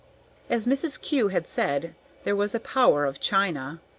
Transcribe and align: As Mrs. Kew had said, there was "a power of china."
As 0.49 0.65
Mrs. 0.65 0.99
Kew 0.99 1.27
had 1.27 1.45
said, 1.47 1.93
there 2.23 2.35
was 2.35 2.55
"a 2.55 2.59
power 2.59 3.05
of 3.05 3.19
china." 3.19 3.79